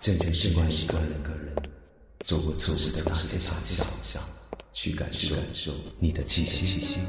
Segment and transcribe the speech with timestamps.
[0.00, 1.54] 渐渐习惯一个人，
[2.24, 3.54] 走过城市的大街小
[4.02, 4.20] 巷，
[4.72, 5.36] 去感受
[6.00, 7.00] 你的气息。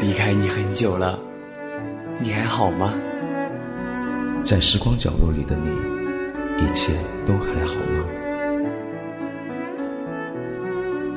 [0.00, 1.18] 离开你很久了，
[2.20, 2.94] 你还好吗？
[4.42, 5.68] 在时光角落里的你，
[6.64, 6.94] 一切
[7.26, 7.99] 都还好吗？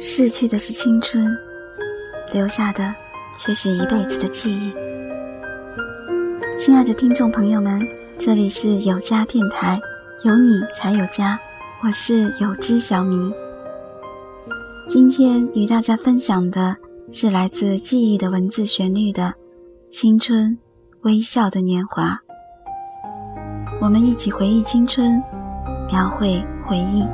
[0.00, 1.36] 逝去的是青春，
[2.32, 2.94] 留下的
[3.36, 4.72] 却是一辈子的记忆。
[6.56, 7.80] 亲爱的听众朋友们，
[8.16, 9.80] 这里是有家电台，
[10.22, 11.36] 有你才有家，
[11.82, 13.34] 我是有知小迷。
[14.86, 16.76] 今天与大家分享的
[17.10, 19.24] 是来自记忆的文字旋律的
[19.90, 20.56] 《青春
[21.00, 22.10] 微笑的年华》，
[23.80, 25.20] 我们一起回忆青春，
[25.90, 27.04] 描绘回忆。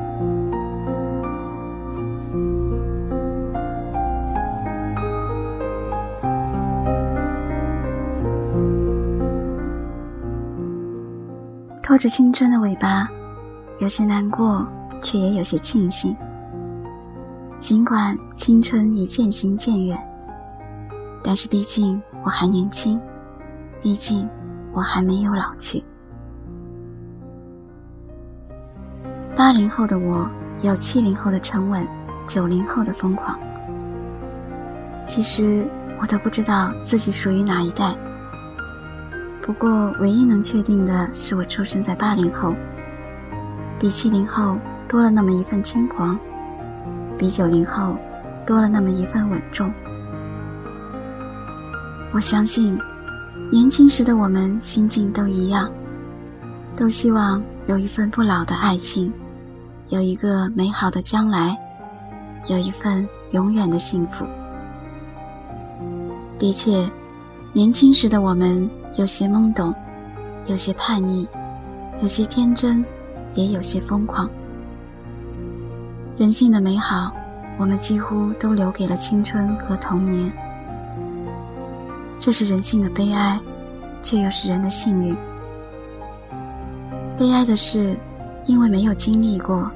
[11.94, 13.08] 拖着青春的尾巴，
[13.78, 14.66] 有些难过，
[15.00, 16.12] 却也有些庆幸。
[17.60, 19.96] 尽管青春已渐行渐远，
[21.22, 23.00] 但是毕竟我还年轻，
[23.80, 24.28] 毕竟
[24.72, 25.84] 我还没有老去。
[29.36, 30.28] 八零后的我，
[30.62, 31.86] 有七零后的沉稳，
[32.26, 33.38] 九零后的疯狂。
[35.06, 35.64] 其实
[36.00, 37.94] 我都不知道自己属于哪一代。
[39.46, 42.54] 不过，唯一能确定的是，我出生在八零后，
[43.78, 44.56] 比七零后
[44.88, 46.18] 多了那么一份轻狂，
[47.18, 47.94] 比九零后
[48.46, 49.70] 多了那么一份稳重。
[52.10, 52.78] 我相信，
[53.52, 55.70] 年轻时的我们心境都一样，
[56.74, 59.12] 都希望有一份不老的爱情，
[59.90, 61.54] 有一个美好的将来，
[62.46, 64.24] 有一份永远的幸福。
[66.38, 66.90] 的确，
[67.52, 68.70] 年轻时的我们。
[68.96, 69.74] 有些懵懂，
[70.46, 71.26] 有些叛逆，
[72.00, 72.84] 有些天真，
[73.34, 74.30] 也有些疯狂。
[76.16, 77.10] 人性的美好，
[77.58, 80.32] 我们几乎都留给了青春和童年。
[82.20, 83.36] 这是人性的悲哀，
[84.00, 85.16] 却又是人的幸运。
[87.18, 87.96] 悲哀的是，
[88.46, 89.68] 因为没有经历过，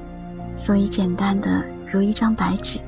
[0.57, 2.79] 所以简单的如一张白纸，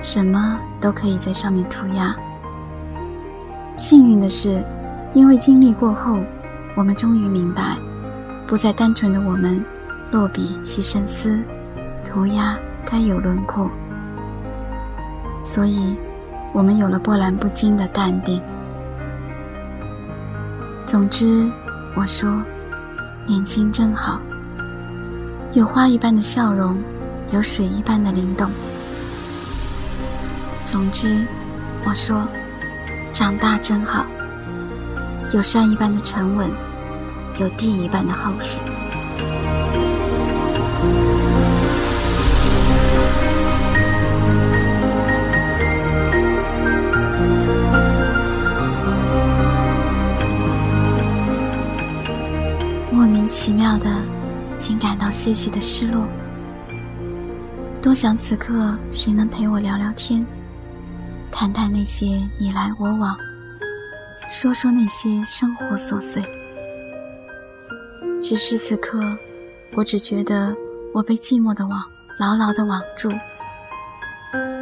[0.00, 2.14] 什么都可以在上面涂鸦。
[3.76, 4.64] 幸运的是。
[5.12, 6.20] 因为经历过后，
[6.76, 7.76] 我们终于明白，
[8.46, 9.62] 不再单纯的我们，
[10.12, 11.42] 落笔需深思，
[12.04, 12.56] 涂鸦
[12.86, 13.68] 该有轮廓。
[15.42, 15.96] 所以，
[16.52, 18.40] 我们有了波澜不惊的淡定。
[20.86, 21.50] 总之，
[21.96, 22.40] 我说，
[23.26, 24.20] 年轻真好，
[25.54, 26.80] 有花一般的笑容，
[27.30, 28.48] 有水一般的灵动。
[30.64, 31.26] 总之，
[31.84, 32.28] 我说，
[33.10, 34.06] 长大真好。
[35.32, 36.50] 有山一般的沉稳，
[37.38, 38.60] 有地一般的厚实。
[52.90, 53.86] 莫名其妙的，
[54.58, 56.04] 竟感到些许的失落。
[57.80, 60.26] 多想此刻谁能陪我聊聊天，
[61.30, 63.16] 谈谈那些你来我往。
[64.32, 66.22] 说说那些生活琐碎，
[68.22, 69.00] 只是此刻，
[69.72, 70.54] 我只觉得
[70.94, 71.82] 我被寂寞的网
[72.16, 73.10] 牢牢的网住。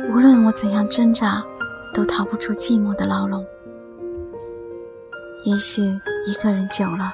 [0.09, 1.44] 无论我怎样挣扎，
[1.93, 3.44] 都逃不出寂寞的牢笼。
[5.44, 5.82] 也许
[6.26, 7.12] 一个人久了，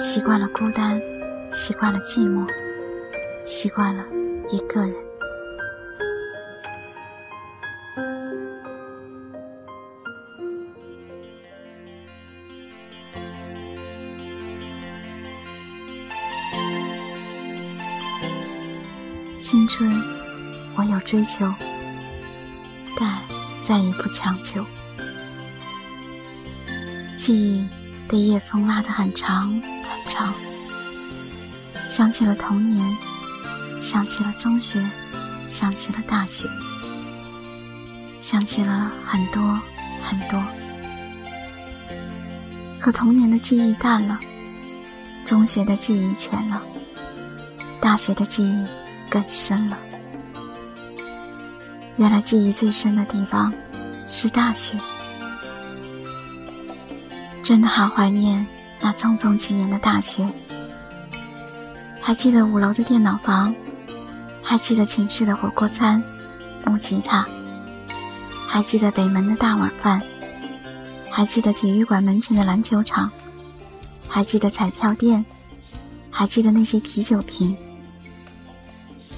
[0.00, 0.98] 习惯了孤单，
[1.52, 2.48] 习惯了寂寞，
[3.44, 4.02] 习惯了
[4.50, 5.07] 一个人。
[19.68, 20.02] 春，
[20.74, 21.54] 我有追求，
[22.98, 23.18] 但
[23.62, 24.64] 再也不强求。
[27.18, 27.68] 记忆
[28.08, 30.32] 被夜风拉得很长很长，
[31.86, 32.96] 想起了童年，
[33.82, 34.82] 想起了中学，
[35.50, 36.46] 想起了大学，
[38.22, 39.60] 想起了很多
[40.02, 40.42] 很多。
[42.80, 44.18] 可童年的记忆淡了，
[45.26, 46.62] 中学的记忆浅了，
[47.80, 48.66] 大学的记忆
[49.10, 49.78] 更深了。
[51.96, 53.52] 原来记忆最深的地方
[54.08, 54.78] 是大学，
[57.42, 58.46] 真的好怀念
[58.80, 60.32] 那匆匆几年的大学。
[62.00, 63.54] 还记得五楼的电脑房，
[64.42, 66.02] 还记得寝室的火锅餐、
[66.64, 67.26] 木吉他，
[68.46, 70.00] 还记得北门的大碗饭。
[71.10, 73.10] 还记得体育馆门前的篮球场，
[74.06, 75.24] 还记得彩票店，
[76.10, 77.56] 还记得那些啤酒瓶，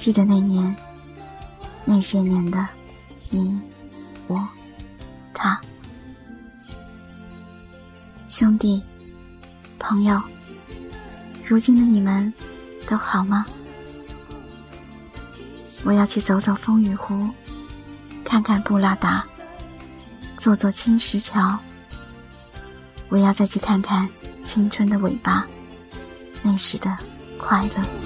[0.01, 0.75] 记得那年，
[1.85, 2.67] 那些年的
[3.29, 3.61] 你，
[4.29, 4.49] 我，
[5.35, 5.61] 他，
[8.27, 8.83] 兄弟，
[9.79, 10.19] 朋友，
[11.45, 12.33] 如今的你们
[12.87, 13.45] 都好吗？
[15.85, 17.29] 我要去走走风雨湖，
[18.25, 19.23] 看看布拉达，
[20.35, 21.59] 坐坐青石桥。
[23.11, 24.09] 我要再去看看
[24.43, 25.47] 青春的尾巴，
[26.43, 26.97] 那时的
[27.37, 28.00] 快乐。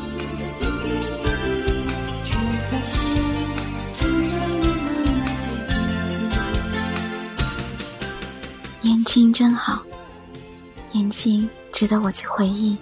[9.15, 9.81] 轻真好，
[10.91, 12.77] 年轻值得我去回忆，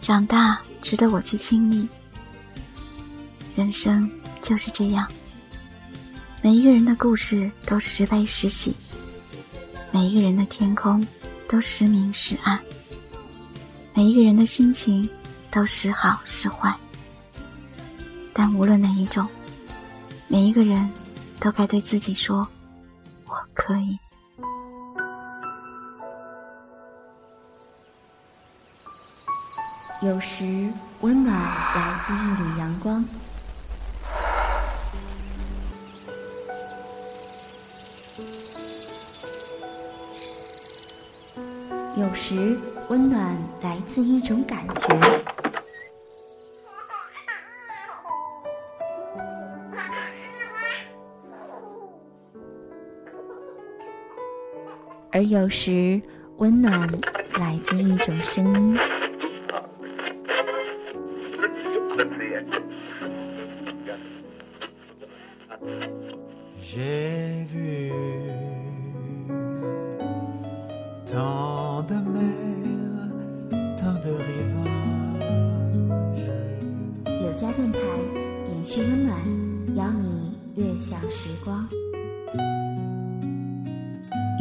[0.00, 1.86] 长大值得我去经历。
[3.54, 4.10] 人生
[4.40, 5.06] 就是这样，
[6.40, 8.74] 每一个人的故事都时悲时喜，
[9.90, 11.06] 每一个人的天空。
[11.46, 12.58] 都时明时暗，
[13.92, 15.06] 每一个人的心情
[15.50, 16.74] 都时好时坏。
[18.32, 19.28] 但无论哪一种，
[20.26, 20.90] 每一个人
[21.38, 22.48] 都该对自己说
[23.28, 23.98] ：“我可以。”
[30.04, 30.44] 有时
[31.00, 33.02] 温暖来自一缕阳光。
[41.96, 42.58] 有时，
[42.90, 44.94] 温暖来自一种感觉；
[55.12, 55.98] 而有时，
[56.36, 56.90] 温暖
[57.38, 58.78] 来自一种声音。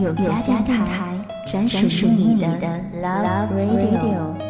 [0.03, 1.17] 有家电台，
[1.47, 4.42] 专属属于你的 Love Radio。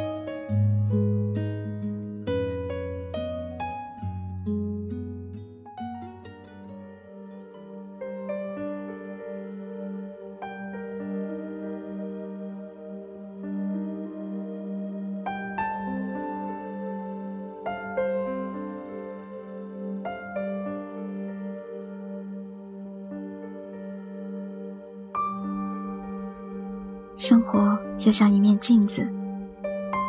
[27.25, 29.01] 生活就像一面镜子，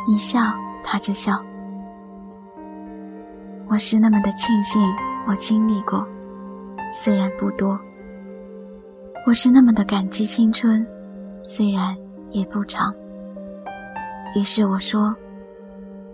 [0.05, 0.53] 你笑，
[0.83, 1.41] 他就笑。
[3.69, 4.81] 我是那么的庆幸
[5.25, 6.05] 我经历过，
[6.93, 7.79] 虽然不多；
[9.25, 10.85] 我是那么的感激青春，
[11.41, 11.95] 虽然
[12.31, 12.93] 也不长。
[14.35, 15.15] 于是我说，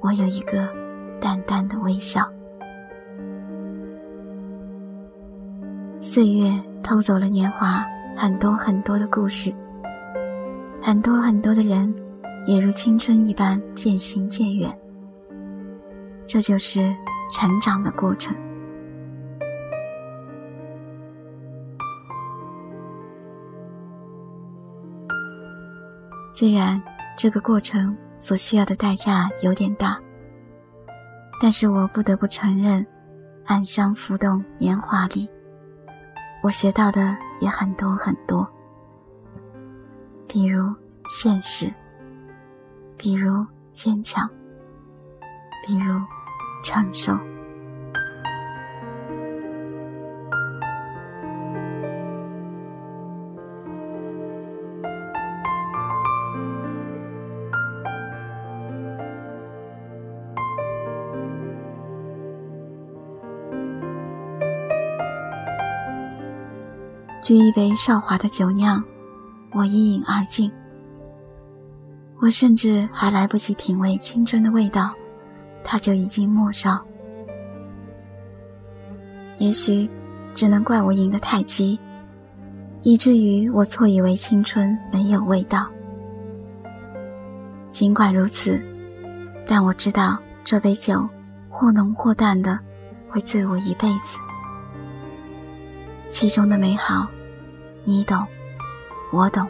[0.02, 0.70] 我有一个
[1.20, 2.32] 淡淡的微笑。
[6.00, 6.54] 岁月
[6.84, 7.84] 偷走了年华，
[8.16, 9.52] 很多很多的故事。
[10.84, 11.94] 很多很多的人，
[12.48, 14.76] 也如青春一般渐行渐远。
[16.26, 16.92] 这就是
[17.32, 18.36] 成长的过程。
[26.34, 26.82] 虽然
[27.16, 30.00] 这个过程所需要的代价有点大，
[31.40, 32.84] 但是我不得不承认，
[33.46, 35.30] 暗香浮动年华里，
[36.42, 38.50] 我学到的也很多很多。
[40.34, 40.74] 比如
[41.10, 41.70] 现实
[42.96, 44.30] 比如坚强
[45.68, 46.00] 比如
[46.64, 47.12] 长寿。
[67.22, 68.82] 举一杯韶华的酒酿
[69.52, 70.52] 我一饮而尽。
[72.20, 74.94] 我甚至还来不及品味青春的味道，
[75.64, 76.80] 它就已经末梢。
[79.40, 79.90] 也许，
[80.34, 81.80] 只能怪我饮得太急，
[82.84, 85.68] 以至于我错以为青春没有味道。
[87.72, 88.62] 尽管如此，
[89.48, 91.10] 但我知道这杯酒，
[91.50, 92.60] 或浓或淡的，
[93.10, 94.18] 会醉我一辈子。
[96.12, 97.08] 其中的美好，
[97.84, 98.28] 你懂，
[99.12, 99.48] 我懂。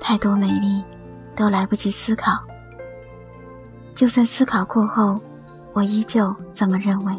[0.00, 0.84] 太多美丽，
[1.34, 2.32] 都来不及思考。
[3.94, 5.20] 就算思考过后，
[5.72, 7.14] 我依旧这么认为。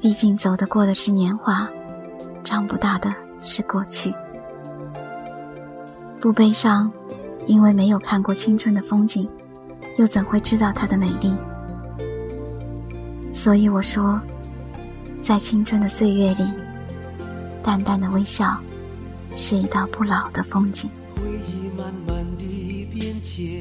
[0.00, 1.68] 毕竟走得过的是年华，
[2.42, 4.14] 长不大的是过去。
[6.20, 6.90] 不悲伤，
[7.46, 9.28] 因为没有看过青春的风景，
[9.98, 11.36] 又怎会知道它的美丽？
[13.34, 14.20] 所以我说，
[15.22, 16.44] 在青春的岁月里，
[17.62, 18.60] 淡淡的微笑。
[19.32, 20.90] 是一道不老的风景。
[21.14, 23.60] 回忆慢慢地变迁，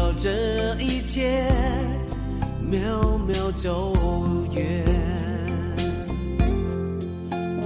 [0.00, 1.46] 改明了这一切，
[2.70, 2.78] 渺
[3.28, 3.94] 渺走
[4.54, 4.84] 远。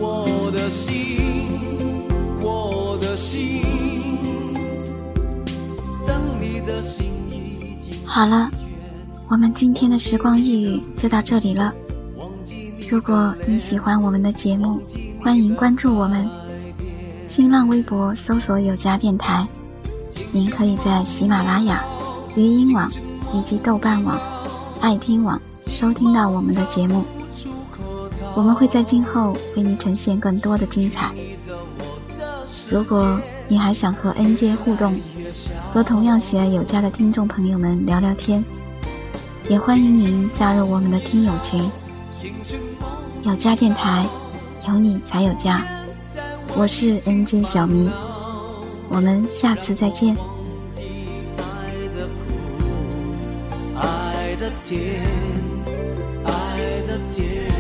[0.01, 1.21] 我的心，
[2.43, 3.63] 我的心，
[6.07, 8.51] 等你的心已经好了，
[9.29, 11.73] 我们今天的时光一语就到这里了。
[12.91, 14.81] 如果你喜欢我们的节目，
[15.21, 16.29] 欢迎关注我们，
[17.29, 19.47] 新浪微博搜索有家电台。
[20.33, 21.85] 您可以在喜马拉雅、
[22.37, 22.91] 鱼音网
[23.33, 24.21] 以及豆瓣网、
[24.81, 27.05] 爱听网收听到我们的节目。
[28.35, 31.13] 我们会在今后为您呈现更多的精彩。
[32.69, 34.99] 如果你还想和 N J 互动，
[35.73, 38.45] 和同样喜爱有家的听众朋友们聊聊天，
[39.49, 41.71] 也欢迎您加入我们的听友群。
[43.23, 44.05] 有家电台，
[44.67, 45.65] 有你才有家。
[46.57, 47.89] 我是 N J 小迷。
[48.89, 50.17] 我们下次再见。
[54.65, 55.03] 天，
[56.25, 57.54] 爱的结。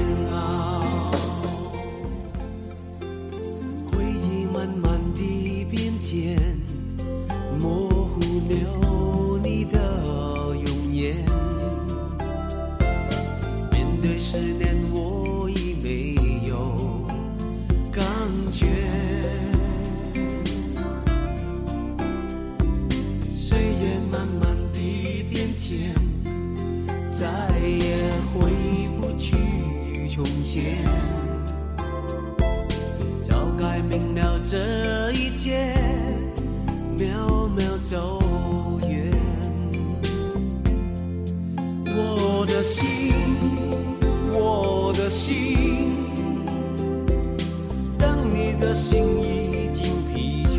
[48.74, 50.58] 心已经疲倦，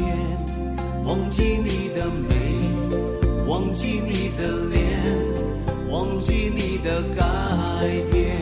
[1.06, 2.34] 忘记你的美，
[3.46, 4.80] 忘记你的脸，
[5.90, 7.22] 忘记你的改
[8.10, 8.40] 变。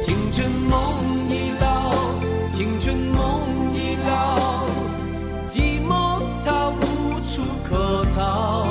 [0.00, 0.72] 青春梦
[1.30, 1.94] 已老，
[2.50, 4.66] 青春梦已老，
[5.48, 6.82] 寂寞它无
[7.30, 8.66] 处可逃。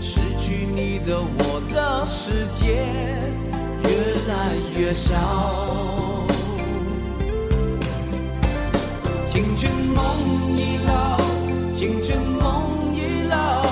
[0.00, 2.84] 失去你的我的世界
[3.84, 3.90] 越
[4.26, 5.91] 来越少。
[9.94, 11.16] 梦已老，
[11.74, 13.62] 青春梦已老，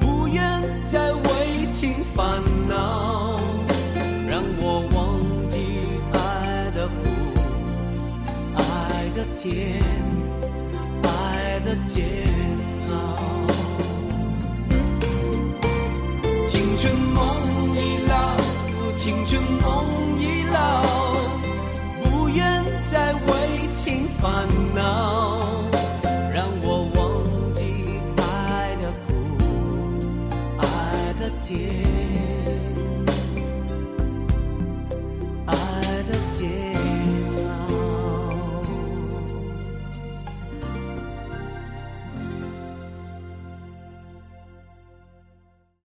[0.00, 3.38] 不愿再为情烦恼，
[4.28, 5.58] 让我忘记
[6.12, 6.92] 爱的苦，
[8.56, 9.82] 爱的甜，
[11.02, 12.27] 爱的煎